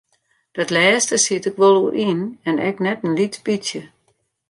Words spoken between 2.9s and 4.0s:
in lyts bytsje.